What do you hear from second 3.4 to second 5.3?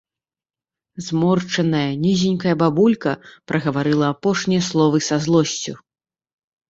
прагаварыла апошнія словы са